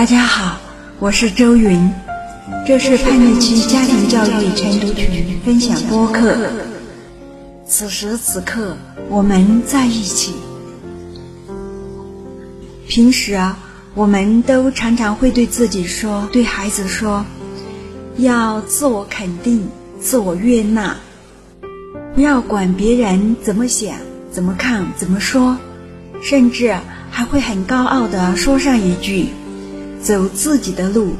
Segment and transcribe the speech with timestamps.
[0.00, 0.58] 大家好，
[0.98, 1.92] 我是周云，
[2.66, 6.34] 这是叛逆期家庭教育晨读群分享播客。
[7.66, 8.78] 此时此刻，
[9.10, 10.32] 我们在一起。
[12.88, 13.58] 平时啊，
[13.94, 17.26] 我们都常常会对自己说，对孩子说，
[18.16, 19.68] 要自我肯定、
[20.00, 20.96] 自我悦纳，
[22.14, 23.96] 不要管别人怎么想、
[24.32, 25.58] 怎么看、怎么说，
[26.22, 26.74] 甚至
[27.10, 29.26] 还会很高傲的说上一句。
[30.02, 31.14] 走自己的路，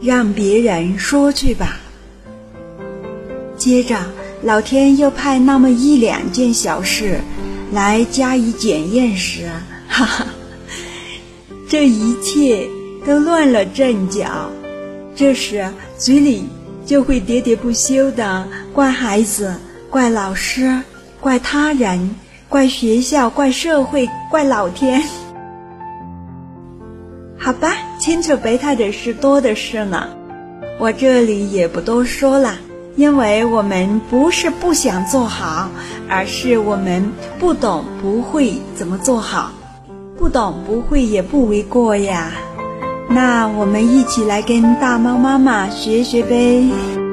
[0.00, 1.78] 让别人说去吧。
[3.56, 3.98] 接着，
[4.42, 7.20] 老天又派那么一两件小事
[7.72, 9.48] 来加以检验时，
[9.88, 10.26] 哈哈，
[11.68, 12.68] 这一切
[13.06, 14.50] 都乱了阵脚。
[15.14, 16.44] 这时，嘴里
[16.84, 19.54] 就会喋喋不休的怪孩子、
[19.88, 20.82] 怪老师、
[21.20, 22.16] 怪他人、
[22.48, 25.02] 怪学校、怪社会、怪老天。
[27.38, 30.10] 好吧，清楚备胎的事多的是呢，
[30.78, 32.58] 我这里也不多说了，
[32.96, 35.70] 因为我们不是不想做好，
[36.06, 39.52] 而是我们不懂不会怎么做好，
[40.18, 42.30] 不懂不会也不为过呀。
[43.08, 47.03] 那我们一起来跟大猫妈妈学学呗。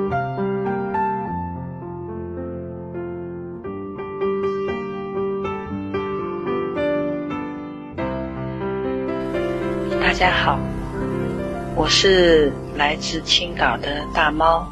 [12.03, 14.67] 是来自青岛的大猫。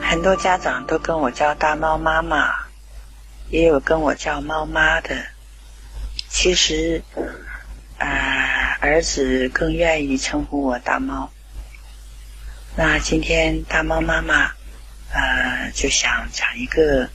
[0.00, 2.54] 很多家长都跟我叫大猫妈妈，
[3.50, 5.16] 也有跟我叫猫妈的。
[6.28, 7.02] 其实，
[7.98, 11.28] 啊，儿子更愿意称呼我大猫。
[12.76, 14.52] 那今天大猫妈妈，
[15.12, 17.08] 呃，就想讲一个，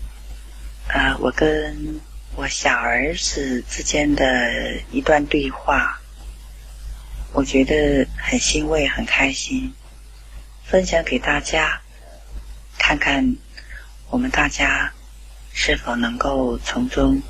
[0.89, 2.01] 呃，我跟
[2.35, 4.25] 我小儿子之间的
[4.91, 6.00] 一段对话。
[7.33, 9.73] 我觉得很欣慰，很开心，
[10.65, 11.81] 分享给大家，
[12.77, 13.37] 看看
[14.09, 14.91] 我们大家
[15.53, 17.21] 是否能够从中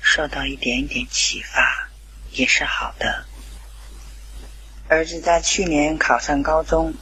[0.00, 1.88] 受到一点一点启发，
[2.30, 3.24] 也是好的。
[4.88, 6.94] 儿子在去年考上高中，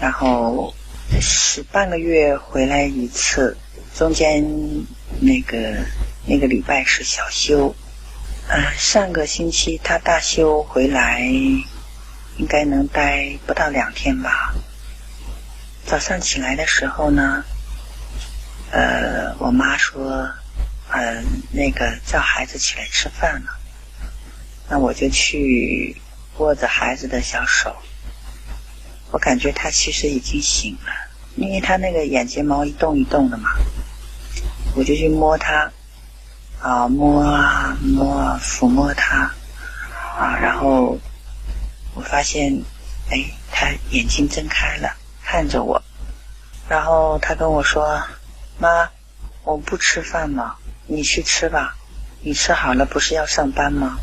[0.00, 0.74] 然后
[1.20, 3.56] 是半个月回来一次，
[3.96, 4.44] 中间
[5.20, 5.84] 那个
[6.24, 7.74] 那个礼拜是小休。
[8.48, 11.20] 呃，上个星期他大休回来，
[12.36, 14.54] 应该能待不到两天吧。
[15.84, 17.44] 早上起来的时候呢，
[18.70, 20.28] 呃，我妈说，
[20.90, 23.58] 嗯，那个叫孩子起来吃饭了。
[24.68, 26.00] 那我就去
[26.38, 27.74] 握着孩子的小手，
[29.10, 30.92] 我感觉他其实已经醒了，
[31.34, 33.50] 因为他那个眼睫毛一动一动的嘛，
[34.76, 35.72] 我就去摸他。
[36.60, 39.30] 啊，摸啊摸，抚摸他，
[40.18, 40.98] 啊，然后
[41.94, 42.62] 我发现，
[43.10, 45.82] 哎，他眼睛睁开了，看着我，
[46.68, 48.02] 然后他跟我说
[48.58, 48.90] ：“妈，
[49.44, 50.56] 我不吃饭了，
[50.86, 51.76] 你去吃吧，
[52.22, 53.98] 你吃好了不是要上班吗？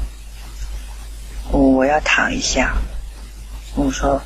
[1.52, 2.76] 我我要躺一下。”
[3.76, 4.22] 我说：“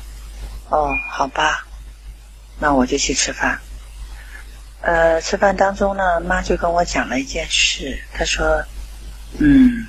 [0.68, 1.66] 哦，好吧，
[2.60, 3.58] 那我就去吃饭。”
[4.80, 7.98] 呃，吃饭当中呢，妈就跟我讲了一件事。
[8.12, 8.64] 她说
[9.38, 9.86] ：“嗯，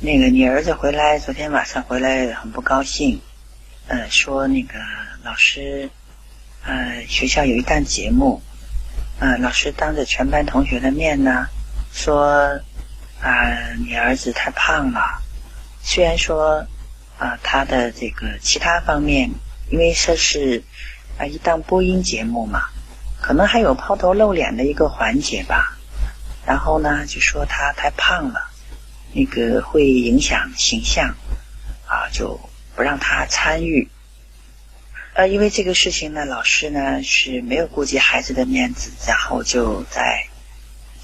[0.00, 3.20] 那个你儿子回来，昨天晚上回来很不高兴，
[3.88, 4.78] 呃，说那个
[5.24, 5.90] 老师，
[6.64, 8.40] 呃，学校有一档节目，
[9.18, 11.48] 呃，老师当着全班同学的面呢，
[11.92, 12.60] 说
[13.20, 15.20] 啊，你儿子太胖了。
[15.82, 16.64] 虽然说
[17.18, 19.28] 啊，他的这个其他方面，
[19.70, 20.62] 因为这是
[21.18, 22.68] 啊一档播音节目嘛。”
[23.22, 25.78] 可能还有抛头露脸的一个环节吧，
[26.44, 28.50] 然后呢，就说他太胖了，
[29.12, 31.14] 那个会影响形象，
[31.86, 32.40] 啊，就
[32.74, 33.88] 不让他参与。
[35.14, 40.26] 呃，因为这个事情呢，老师呢是没有顾及孩子的面子，然后就在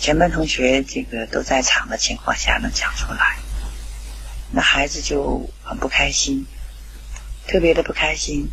[0.01, 3.39] 全班同学这个都在场的情况下呢讲出来，
[4.51, 6.47] 那孩子就很不开心，
[7.47, 8.51] 特别的不开心。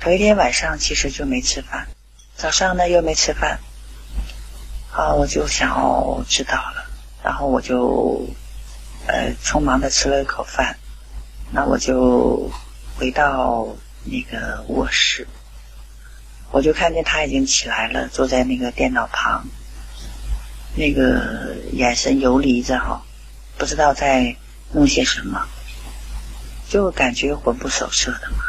[0.00, 1.88] 头一天晚上其实就没吃饭。
[2.36, 3.58] 早上呢又没吃饭，
[4.92, 6.86] 啊，我就想哦知道了，
[7.22, 8.28] 然后我就
[9.06, 10.76] 呃匆忙的吃了一口饭，
[11.52, 12.50] 那我就
[12.96, 13.68] 回到
[14.04, 15.26] 那个卧室，
[16.50, 19.46] 我就看见他已经起来了，坐在那个电脑旁，
[20.74, 23.02] 那个眼神游离着哈，
[23.56, 24.36] 不知道在
[24.72, 25.46] 弄些什么，
[26.68, 28.44] 就感觉魂不守舍的嘛。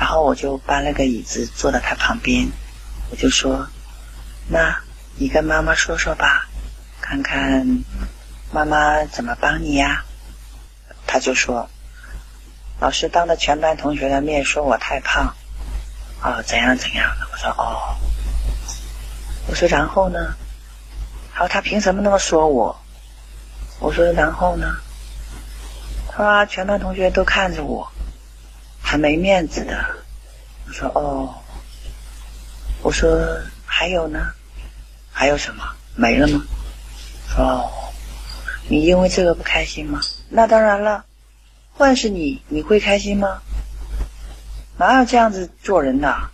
[0.00, 2.50] 然后我就搬了个椅子坐到他旁边，
[3.10, 3.68] 我就说
[4.48, 4.80] ：“那
[5.16, 6.48] 你跟妈妈说说吧，
[7.02, 7.84] 看看
[8.50, 10.02] 妈妈怎么帮你呀。”
[11.06, 11.68] 他就说
[12.80, 15.34] ：“老师当着全班同学的面说我太胖，
[16.22, 17.28] 啊，怎样怎样的？
[17.30, 17.94] 我说哦，
[19.48, 20.34] 我说然后呢？
[21.34, 22.80] 然后他凭什么那么说我？
[23.80, 24.76] 我说然后呢？
[26.10, 27.92] 他说全班同学都看着我，
[28.90, 29.86] 很没面子的。
[30.66, 31.32] 我说哦，
[32.82, 33.08] 我说
[33.64, 34.18] 还有呢？
[35.12, 35.62] 还有什么？
[35.94, 36.42] 没了吗？
[37.38, 37.70] 哦，
[38.68, 40.00] 你因为这个不开心吗？
[40.28, 41.04] 那当然了。
[41.72, 43.40] 换是你，你会开心吗？
[44.76, 46.08] 哪有这样子做人的？
[46.08, 46.32] 啊，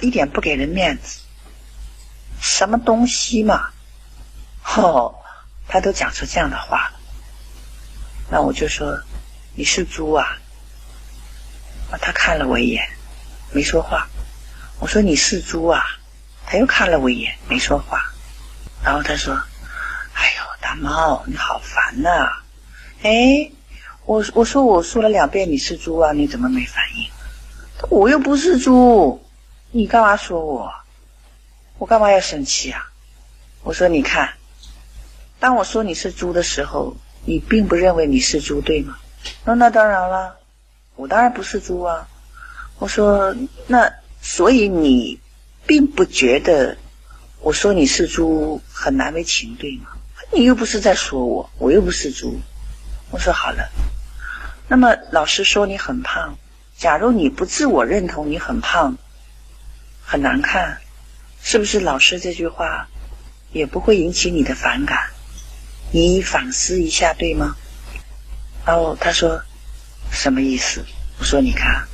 [0.00, 1.20] 一点不给人面子，
[2.40, 3.68] 什么东西嘛？
[4.76, 5.14] 哦，
[5.68, 7.00] 他都讲出这样的话了。
[8.30, 8.98] 那我就说
[9.54, 10.38] 你是猪啊！
[11.98, 12.88] 他看了我一眼，
[13.52, 14.08] 没说话。
[14.78, 15.84] 我说你是猪啊！
[16.46, 18.12] 他又看了我一眼，没说话。
[18.84, 19.34] 然后他说
[20.14, 22.32] ：“哎呦，大猫，你好烦呐！”
[23.02, 23.50] 哎。
[24.06, 27.08] 我我说我说了两遍你是猪啊，你怎么没反应？
[27.90, 29.24] 我又不是猪，
[29.70, 30.72] 你干嘛说我？
[31.78, 32.90] 我干嘛要生气啊？
[33.62, 34.32] 我说你看，
[35.38, 38.98] 当我说你是猪的时候，你并不认为你是猪，对吗？
[39.44, 40.39] 那那当然了，
[41.00, 42.06] 我当然不是猪啊。
[42.78, 43.34] 我说
[43.66, 45.18] 那所以你
[45.66, 46.76] 并不觉得
[47.40, 49.90] 我说你是猪很难为情，对吗？
[50.32, 52.38] 你又不是在说我，我又不是猪。
[53.10, 53.70] 我说好了。
[54.68, 56.36] 那么老师说你很胖，
[56.76, 58.98] 假如你不自我认同你很胖，
[60.04, 60.80] 很难看，
[61.42, 62.88] 是不是老师这句话
[63.52, 65.10] 也不会引起你的反感？
[65.92, 67.56] 你反思一下，对吗？
[68.64, 69.42] 然后他说
[70.10, 70.84] 什么意思？
[71.18, 71.86] 我说你看，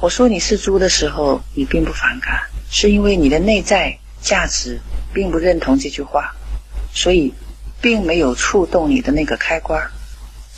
[0.00, 4.80] 我说你是猪的时候，你并不反感，是因为你的内在价值
[5.12, 6.34] 并不认同这句话，
[6.92, 7.32] 所以
[7.80, 9.90] 并没有触动你的那个开关。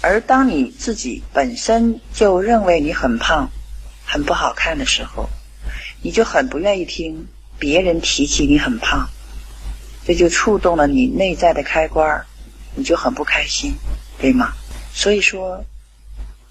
[0.03, 3.51] 而当你自己本身就认为你很胖、
[4.05, 5.29] 很不好看的时候，
[6.03, 7.27] 你就很不愿意听
[7.59, 9.09] 别人提起你很胖，
[10.07, 12.25] 这就触动了你内在的开关
[12.75, 13.75] 你就很不开心，
[14.19, 14.53] 对吗？
[14.97, 15.63] 所以说，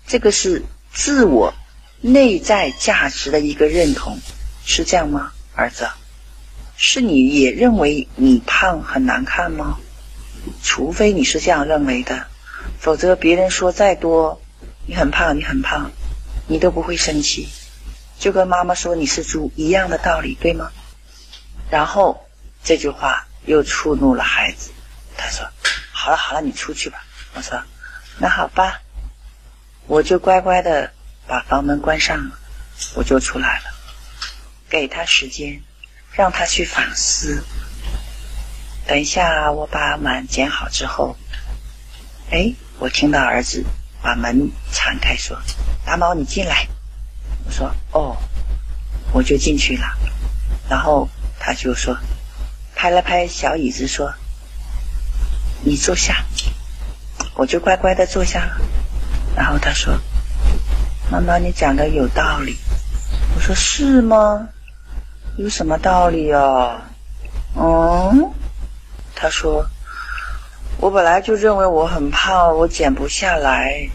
[0.05, 0.61] 这个是
[0.93, 1.51] 自我
[1.99, 4.19] 内在价值的一个认同，
[4.63, 5.89] 是这样吗，儿子？
[6.77, 9.79] 是你也认为你胖很难看吗？
[10.61, 12.27] 除非你是这样认为的。
[12.79, 14.39] 否则，别人说再多，
[14.85, 15.89] 你很胖，你很胖，
[16.47, 17.49] 你都不会生气，
[18.19, 20.71] 就跟妈妈说你是猪一样的道理，对吗？
[21.71, 22.27] 然后
[22.63, 24.69] 这句话又触怒了孩子，
[25.17, 25.47] 他说
[25.91, 27.03] ：“好了好了，你出去吧。”
[27.33, 27.59] 我说
[28.17, 28.81] ：“那好吧。”
[29.87, 30.91] 我就乖乖的
[31.27, 32.39] 把房门关上了，
[32.95, 33.65] 我就出来了，
[34.69, 35.61] 给他时间，
[36.11, 37.43] 让他去反思。
[38.87, 41.15] 等一下，我把碗捡好之后，
[42.31, 42.53] 哎。
[42.77, 43.63] 我听到儿子
[44.01, 45.41] 把门敞开，说
[45.85, 46.67] ：“大毛，你进来。”
[47.47, 48.17] 我说：“哦。”
[49.13, 49.97] 我就进去了。
[50.69, 51.07] 然后
[51.39, 51.97] 他就说
[52.75, 54.13] ：“拍了拍小椅子，说
[55.63, 56.25] ：‘你坐下。’
[57.35, 58.57] 我就乖乖的坐下了。
[59.35, 59.93] 然后他说
[61.11, 62.57] ：‘妈妈，你讲的有道理。’
[63.35, 64.49] 我说：‘是吗？
[65.37, 66.81] 有什么道理啊？’
[67.55, 68.31] 嗯，
[69.15, 69.65] 他说。”
[70.77, 73.89] 我本来就认为我很胖，我减不下来，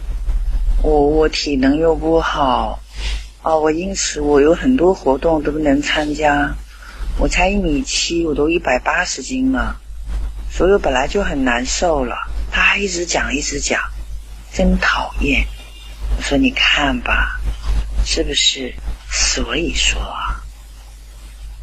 [0.81, 2.79] 我我体能又不好，
[3.43, 6.55] 啊，我因此我有很多活动都不能参加，
[7.19, 9.75] 我才一米七，我都一百八十斤了，
[10.49, 12.15] 所以我本来就很难受了。
[12.71, 13.81] 他一直讲一直讲，
[14.53, 15.45] 真讨厌。
[16.15, 17.37] 我说你看吧，
[18.05, 18.73] 是不是？
[19.11, 20.39] 所以说啊，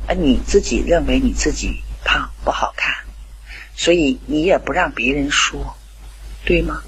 [0.06, 2.94] 而你自己认为你自己胖不好看。
[3.74, 5.74] 所以你也不让别人说，
[6.44, 6.82] 对吗？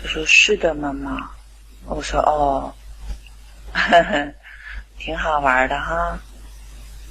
[0.00, 1.30] 他说是的，妈妈。
[1.84, 2.74] 我说哦，
[3.74, 4.34] 呵呵，
[4.98, 6.18] 挺好玩的哈。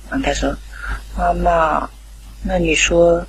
[0.10, 0.58] 嗯，他说
[1.16, 1.88] 妈妈，
[2.42, 3.24] 那你说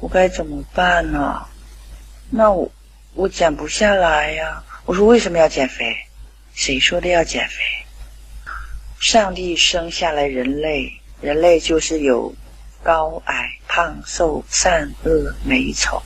[0.00, 1.46] 我该怎么办呢？
[2.30, 2.70] 那我
[3.14, 4.62] 我减不下来呀。
[4.84, 5.96] 我说为什么要减肥？
[6.54, 7.54] 谁说的要减肥？
[9.00, 12.34] 上帝生下来人类，人类就是有。
[12.82, 16.00] 高矮胖瘦善恶美丑，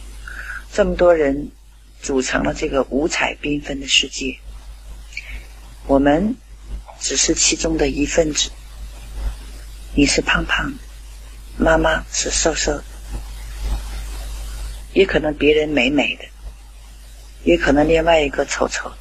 [0.73, 1.51] 这么多人
[2.01, 4.39] 组成了这个五彩缤纷的世界。
[5.87, 6.35] 我们
[6.99, 8.51] 只是其中的一份子。
[9.95, 10.79] 你是胖胖的，
[11.59, 12.85] 妈妈是瘦瘦的，
[14.93, 16.25] 也可能别人美美的，
[17.45, 18.97] 也可能另外一个丑丑的。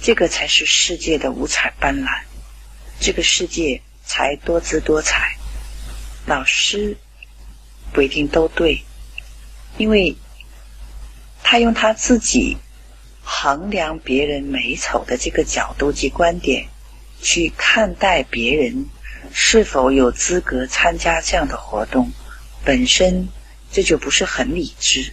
[0.00, 2.22] 这个才是世界的五彩斑斓，
[3.00, 5.36] 这个世界才多姿多彩。
[6.26, 6.96] 老师
[7.92, 8.82] 不一定都对，
[9.76, 10.16] 因为
[11.42, 12.56] 他用他自己
[13.22, 16.68] 衡量别人美丑的这个角度及观点
[17.20, 18.86] 去看待别人
[19.32, 22.10] 是否有资格参加这样的活动，
[22.64, 23.28] 本身
[23.72, 25.12] 这就不是很理智。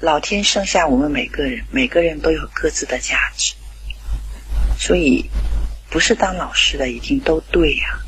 [0.00, 3.54] 老天生下我们每个人，每个人都有各自的价值，
[4.78, 5.30] 所以
[5.90, 7.98] 不是当老师的一定都对呀。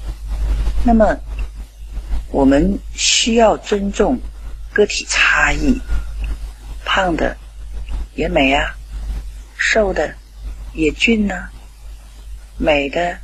[0.85, 1.17] 那么，
[2.31, 4.21] 我们需要尊重
[4.73, 5.81] 个体差异，
[6.85, 7.37] 胖的
[8.15, 8.75] 也美啊，
[9.57, 10.15] 瘦的
[10.73, 11.49] 也俊呢，
[12.59, 13.19] 美的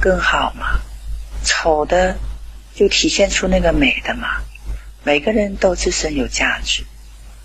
[0.00, 0.80] 更好嘛，
[1.44, 2.16] 丑的
[2.74, 4.42] 就体现出那个美的嘛。
[5.08, 6.84] 每个人都自身有价值，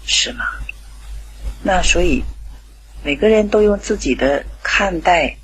[0.06, 0.44] 是吗？
[1.62, 2.22] 那所以
[3.06, 5.38] 每个人都用自己的看待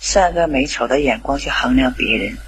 [0.00, 2.38] 善恶美丑的眼光去衡量别人。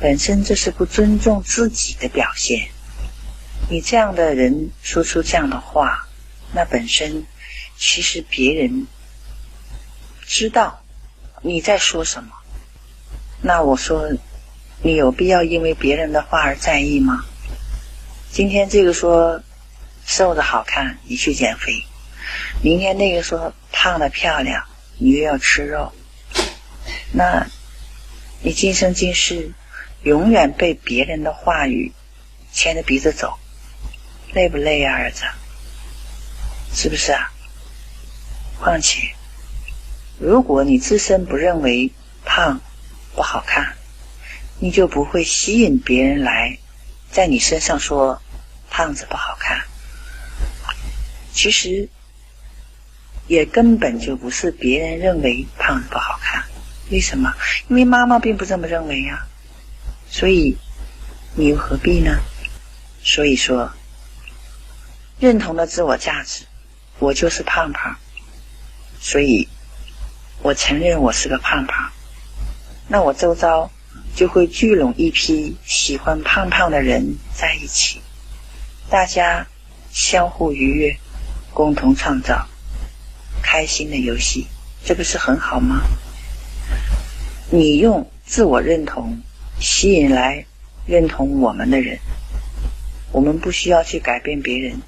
[0.00, 2.66] 本身这是不尊重自己的表现。
[3.70, 6.08] 你这样的人说出这样的话，
[6.52, 7.24] 那本身
[7.78, 8.88] 其实别人
[10.26, 10.82] 知道
[11.42, 12.30] 你在说什么。
[13.40, 14.10] 那我说，
[14.82, 17.24] 你有必要因为别人的话而在意吗？
[18.34, 19.40] 今天这个说
[20.04, 21.84] 瘦的好看，你去减肥；
[22.64, 24.66] 明天那个说胖的漂亮，
[24.98, 25.92] 你又要吃肉。
[27.12, 27.46] 那
[28.42, 29.52] 你今生今世。
[30.02, 31.92] 永远被别人的话语
[32.52, 33.38] 牵着鼻子走，
[34.32, 35.22] 累不累呀，儿子？
[36.74, 37.32] 是不是啊？
[38.58, 39.14] 况且，
[40.18, 41.92] 如果你自身不认为
[42.24, 42.60] 胖
[43.14, 43.76] 不好看，
[44.58, 46.58] 你就不会吸引别人来
[47.10, 48.20] 在你身上说
[48.76, 49.64] 胖子不好看。
[51.32, 51.88] 其实，
[53.28, 56.44] 也根本就不是别人认为胖子不好看。
[56.90, 57.32] 为什么？
[57.68, 59.28] 因为妈妈并不这么认为呀。
[60.10, 60.58] 所以，
[61.36, 62.18] 你又何必呢？
[63.04, 63.70] 所以说，
[65.20, 66.44] 认同了自我价值，
[66.98, 67.96] 我就是胖胖，
[69.00, 69.48] 所以
[70.42, 71.92] 我承认我是个胖胖。
[72.88, 73.70] 那我周遭
[74.16, 78.02] 就会聚拢一批喜欢胖胖的人在一起，
[78.90, 79.46] 大家
[79.92, 80.96] 相互愉悦，
[81.52, 82.48] 共同创造
[83.42, 84.46] 开心的游戏，
[84.84, 85.82] 这不是很好吗？
[87.50, 89.20] 你用自我认同。
[89.60, 90.44] 吸引来
[90.84, 92.00] 认同我们的人，
[93.12, 94.82] 我们不需要去改变别人，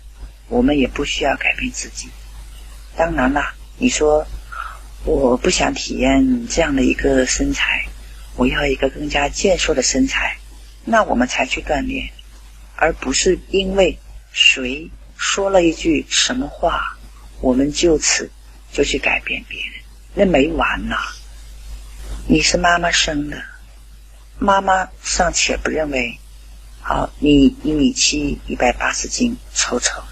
[0.48, 2.08] 我们也不需要改变自己。
[2.96, 4.26] 当然啦，你说
[5.04, 7.86] 我不想体验这样的一个身材，
[8.34, 10.36] 我要一个更加健硕的身材，
[10.84, 12.10] 那我们才去锻炼，
[12.76, 13.98] 而不是因为
[14.32, 16.96] 谁说了一句什么话，
[17.40, 18.30] 我们就此
[18.72, 19.72] 就去改变别人，
[20.14, 20.96] 那没完呐！
[22.28, 23.42] 你是妈妈生的。
[24.38, 26.20] 妈妈尚且不认为，
[26.82, 30.02] 好，你一米七，一百八十斤，丑丑。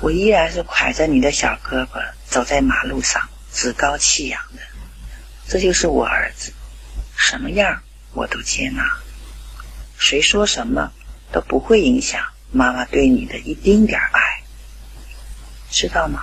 [0.00, 4.60] 我依然是挎着你的小胳膊走在马路上，趾高气扬的。
[5.48, 6.52] 这就是我儿子，
[7.16, 8.84] 什么样我都接纳，
[9.96, 10.92] 谁说什么
[11.32, 14.42] 都不会影响妈妈对你的一丁点爱，
[15.70, 16.20] 知道吗？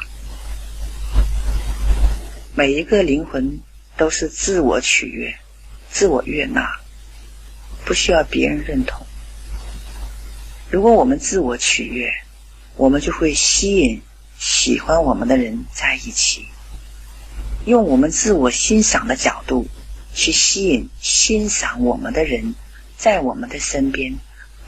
[2.56, 3.60] 每一个灵魂
[3.98, 5.36] 都是自我取悦、
[5.90, 6.80] 自我悦纳。
[7.86, 9.08] 不需要别人认同。
[10.70, 12.12] 如果我们自我取悦，
[12.76, 14.04] 我们就会吸引
[14.38, 16.46] 喜欢我们的人在一起。
[17.66, 19.68] 用我们自我欣赏的角度
[20.14, 22.54] 去吸引欣赏我们的人，
[22.96, 24.14] 在我们的身边，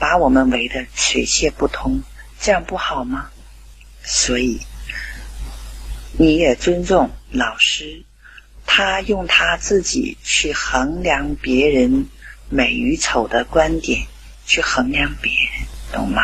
[0.01, 2.01] 把我们围得水泄不通，
[2.39, 3.29] 这样不好吗？
[4.03, 4.59] 所以，
[6.17, 8.03] 你也尊重老师，
[8.65, 12.07] 他用他自己去衡量别人。
[12.53, 14.05] 美与丑的观点
[14.45, 16.21] 去衡量别人，懂吗？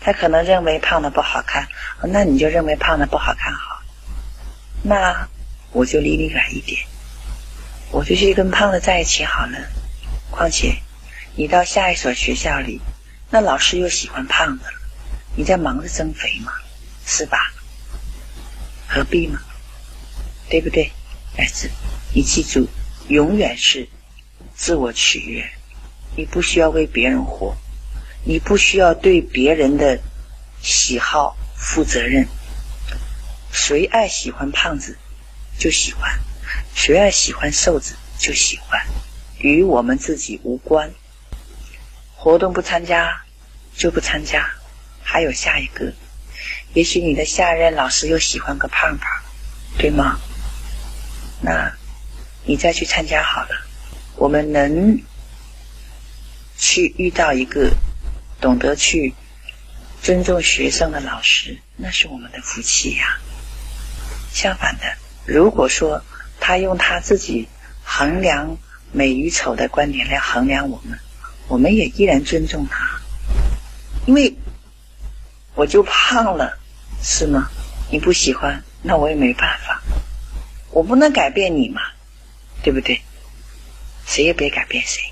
[0.00, 1.68] 他可能认为胖的不好看，
[2.02, 3.80] 那你就认为胖的不好看好。
[4.82, 5.28] 那
[5.70, 6.80] 我就离你远一点，
[7.92, 9.58] 我就去跟胖的在一起好了。
[10.28, 10.76] 况且
[11.38, 12.80] 你到下一所学校里，
[13.30, 14.78] 那老师又喜欢胖的了，
[15.36, 16.50] 你在忙着增肥嘛，
[17.04, 17.52] 是吧？
[18.88, 19.38] 何必呢？
[20.48, 20.90] 对不对，
[21.36, 21.70] 儿子？
[22.14, 22.68] 你记住，
[23.08, 23.86] 永远是。
[24.54, 25.50] 自我取悦，
[26.16, 27.54] 你不需要为别人活，
[28.24, 30.00] 你不需要对别人的
[30.62, 32.26] 喜好负责任。
[33.52, 34.96] 谁爱喜欢胖子
[35.58, 36.18] 就喜欢，
[36.74, 38.86] 谁爱喜欢瘦子就喜欢，
[39.36, 40.90] 与我们自己无关。
[42.26, 43.22] 活动不参加
[43.76, 44.50] 就不参加，
[45.00, 45.92] 还有下一个，
[46.74, 49.08] 也许你的下任老师又喜欢个胖胖，
[49.78, 50.18] 对吗？
[51.40, 51.72] 那
[52.44, 53.64] 你再去参加好了。
[54.16, 55.00] 我们能
[56.58, 57.70] 去遇到一个
[58.40, 59.14] 懂得去
[60.02, 63.20] 尊重学生的老师，那是我们的福气呀。
[64.32, 66.02] 相反的，如果说
[66.40, 67.48] 他用他自己
[67.84, 68.58] 衡量
[68.90, 70.98] 美与丑的观点来衡量我们，
[71.48, 73.00] 我们也依然尊重他，
[74.06, 74.36] 因为
[75.54, 76.58] 我就胖了，
[77.02, 77.48] 是吗？
[77.90, 79.80] 你不喜欢，那我也没办法，
[80.70, 81.80] 我不能改变你嘛，
[82.62, 83.00] 对不对？
[84.06, 85.02] 谁也别改变谁。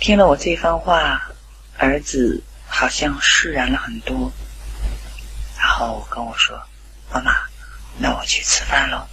[0.00, 1.30] 听了我这番话，
[1.78, 4.32] 儿子好像释然了很多，
[5.58, 6.58] 然后跟我说
[7.12, 7.32] ：“妈妈，
[7.98, 9.06] 那我去吃饭喽。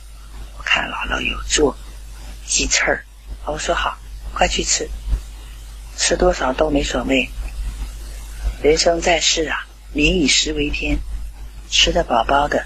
[0.58, 1.76] 我看姥姥有做
[2.46, 3.06] 鸡翅儿。”
[3.46, 3.98] 我说：“好，
[4.34, 4.90] 快去吃，
[5.98, 7.30] 吃多少都没所谓。
[8.62, 11.00] 人生在世啊，民以食为天。”
[11.76, 12.64] 吃得饱饱的，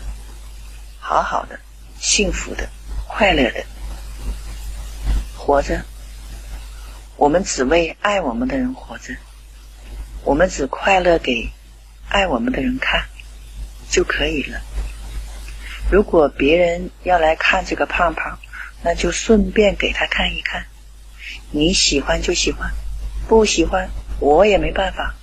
[1.00, 1.58] 好好的，
[1.98, 2.68] 幸福的，
[3.08, 3.64] 快乐的
[5.38, 5.86] 活着。
[7.16, 9.16] 我们只为爱我们的人活着，
[10.26, 11.50] 我们只快乐给
[12.10, 13.06] 爱我们的人看
[13.90, 14.60] 就可以了。
[15.90, 18.40] 如果别人要来看这个胖胖，
[18.84, 20.66] 那就顺便给他看一看。
[21.52, 22.74] 你喜欢就喜欢，
[23.28, 25.14] 不喜欢我也没办法，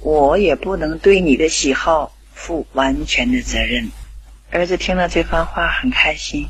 [0.00, 2.12] 我也不能对你的喜好。
[2.32, 3.90] 负完全的责任。
[4.50, 6.48] 儿子听了这番话很开心，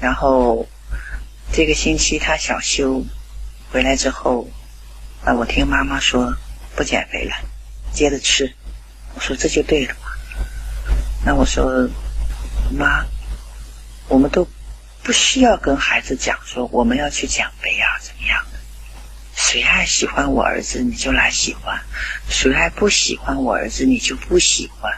[0.00, 0.68] 然后
[1.52, 3.04] 这个星期他小休
[3.72, 4.48] 回来之后，
[5.24, 6.32] 啊，我听妈妈说
[6.76, 7.34] 不减肥了，
[7.92, 8.54] 接着吃。
[9.16, 10.10] 我说这就对了嘛。
[11.24, 11.90] 那我说
[12.70, 13.04] 妈，
[14.06, 14.46] 我们都
[15.02, 18.57] 不需要跟孩子讲说我们要去减肥啊，怎么样的？
[19.40, 21.78] 谁爱喜欢我儿子，你就来喜欢；
[22.28, 24.92] 谁爱不喜欢我儿子，你就不喜欢，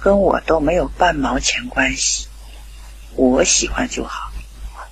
[0.00, 2.26] 跟我都没有半毛钱关系。
[3.14, 4.32] 我喜欢就好，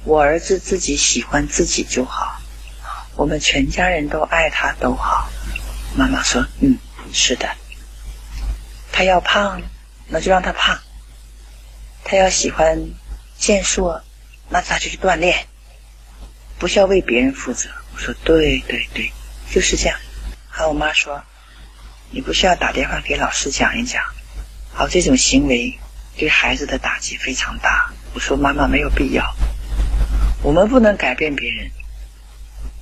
[0.05, 2.41] 我儿子自己喜欢自己就好，
[3.17, 5.29] 我们全家人都爱他都好。
[5.97, 6.79] 妈妈说：“嗯，
[7.13, 7.51] 是的。
[8.93, 9.61] 他要胖，
[10.07, 10.79] 那就让他胖；
[12.05, 12.79] 他要喜欢
[13.37, 14.03] 健硕，
[14.49, 15.47] 那他就去锻炼，
[16.59, 19.13] 不需要为别人负责。”我说对对对，
[19.49, 19.97] 就是这样。
[20.49, 21.23] 和我妈说，
[22.11, 24.03] 你不需要打电话给老师讲一讲。
[24.73, 25.79] 好，这种行为
[26.17, 27.93] 对孩子的打击非常大。
[28.13, 29.25] 我说妈妈没有必要。
[30.43, 31.71] 我们不能改变别人，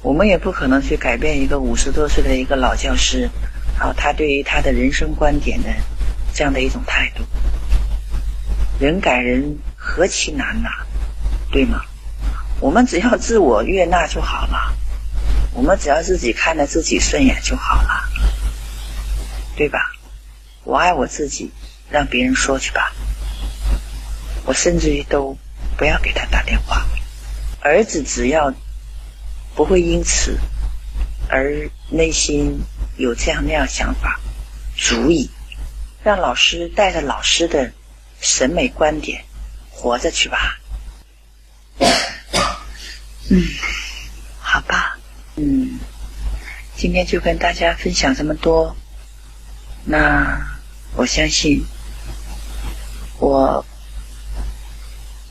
[0.01, 3.29] 我们也不可能去改变一个五十多岁的一个老教师，
[3.79, 5.69] 好，他对于他的人生观点的
[6.33, 7.23] 这样的一种态度。
[8.81, 10.71] 人改人何其难呐，
[11.51, 11.83] 对吗？
[12.61, 14.75] 我们只要自我悦纳就好了。
[15.55, 18.09] 我们只要自己看着自己顺眼就好了，
[19.57, 19.93] 对吧？
[20.65, 21.51] 我爱我自己，
[21.91, 22.93] 让别人说去吧。
[24.45, 25.37] 我甚至于都
[25.77, 26.87] 不要给他打电话。
[27.61, 28.53] 儿子只要
[29.55, 30.39] 不会因此
[31.29, 32.61] 而内心
[32.97, 34.21] 有这样那样想法，
[34.77, 35.31] 足以
[36.03, 37.73] 让老师带着老师的
[38.21, 39.25] 审美观点
[39.71, 40.59] 活着去吧。
[43.31, 43.45] 嗯，
[44.41, 44.92] 好吧。
[45.45, 45.81] 嗯，
[46.77, 48.77] 今天就跟大家分享这么多。
[49.85, 50.41] 那
[50.95, 51.65] 我相信，
[53.19, 53.67] 我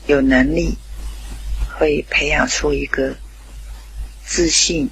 [0.06, 0.76] 有能力
[1.70, 3.16] 会培养出一个
[4.22, 4.90] 自信、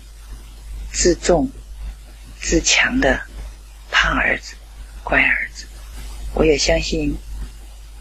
[0.90, 1.50] 自重、
[2.40, 3.20] 自强的
[3.90, 4.54] 胖儿子、
[5.04, 5.66] 乖儿子。
[6.33, 7.14] 我也相信，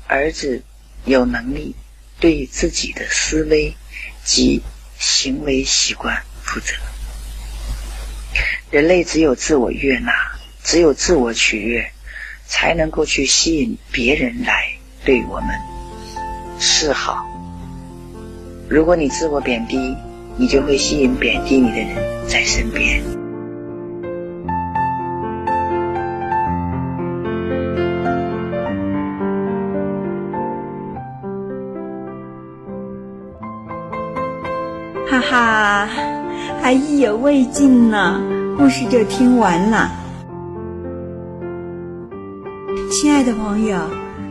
[0.07, 0.63] 儿子
[1.03, 1.75] 有能力
[2.17, 3.75] 对自己的思维
[4.23, 4.61] 及
[4.97, 6.71] 行为习惯负责。
[8.71, 10.13] 人类只有自我悦纳，
[10.63, 11.89] 只有自我取悦，
[12.45, 14.67] 才能够去吸引别人来
[15.03, 15.47] 对我们
[16.59, 17.25] 示好。
[18.69, 19.95] 如果你自我贬低，
[20.37, 23.01] 你就会吸引贬低你的人在身边。
[35.09, 35.89] 哈哈，
[36.61, 38.38] 还意犹未尽呢。
[38.59, 39.89] 故事就听完了，
[42.91, 43.79] 亲爱的朋友，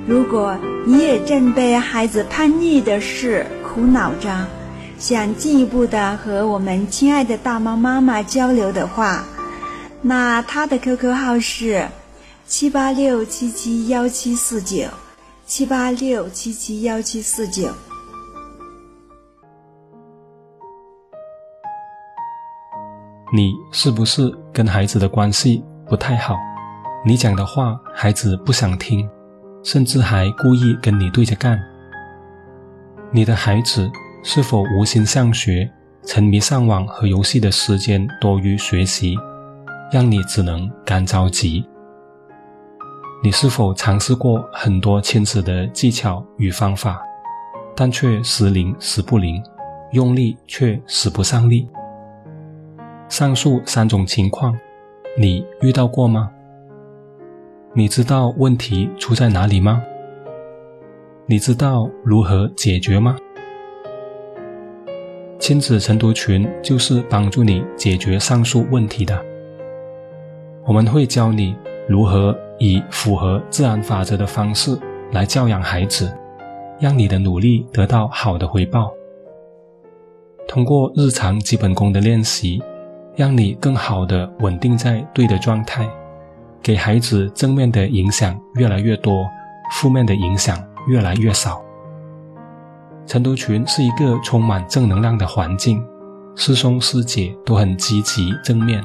[0.06, 4.46] 如果你也正被孩子叛逆的事苦恼着，
[4.98, 9.24] 想进一步的和我们亲爱的大猫妈妈交流的话，
[10.02, 11.88] 那她的 QQ 号是
[12.46, 14.88] 七八六七七幺七四九，
[15.46, 17.70] 七八六七七幺七四九。
[23.30, 26.34] 你是不是跟孩子的关系不太好？
[27.04, 29.06] 你讲的话孩子不想听，
[29.62, 31.60] 甚至还故意跟你对着干。
[33.10, 33.90] 你的孩子
[34.22, 35.70] 是否无心上学，
[36.06, 39.14] 沉迷上网和游戏的时间多于学习，
[39.92, 41.62] 让你只能干着急？
[43.22, 46.98] 你是否尝试过很多亲子的技巧与方法，
[47.76, 49.42] 但却时灵时不灵，
[49.92, 51.68] 用力却使不上力？
[53.08, 54.54] 上述三种情况，
[55.16, 56.30] 你遇到过吗？
[57.72, 59.82] 你知道问题出在哪里吗？
[61.24, 63.16] 你知道如何解决吗？
[65.38, 69.18] 亲子晨读群就是帮助你解决上述问题的。
[70.66, 71.56] 我们会教你
[71.88, 74.78] 如何以符合自然法则的方式
[75.12, 76.12] 来教养孩子，
[76.78, 78.92] 让你的努力得到好的回报。
[80.46, 82.62] 通过日常基本功的练习，
[83.18, 85.84] 让你更好的稳定在对的状态，
[86.62, 89.26] 给孩子正面的影响越来越多，
[89.72, 91.60] 负面的影响越来越少。
[93.06, 95.84] 晨读群是一个充满正能量的环境，
[96.36, 98.80] 师兄师姐都很积极正面，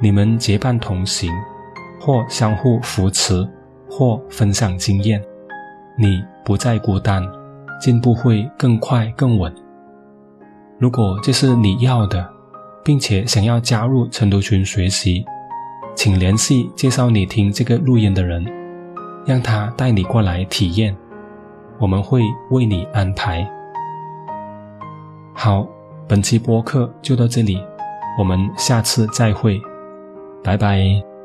[0.00, 1.28] 你们结伴同行，
[2.00, 3.44] 或相互扶持，
[3.90, 5.20] 或分享经验，
[5.98, 7.26] 你不再孤单，
[7.80, 9.52] 进步会更快更稳。
[10.78, 12.35] 如果这是你要的，
[12.86, 15.26] 并且想要加入晨读群学习，
[15.96, 18.46] 请联系介绍你听这个录音的人，
[19.26, 20.96] 让他带你过来体验。
[21.80, 22.22] 我们会
[22.52, 23.44] 为你安排。
[25.34, 25.66] 好，
[26.06, 27.60] 本期播客就到这里，
[28.16, 29.60] 我们下次再会，
[30.44, 31.15] 拜拜。